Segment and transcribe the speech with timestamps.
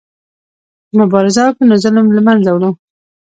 [0.87, 2.69] که مبارزه وکړو نو ظلم له منځه وړو.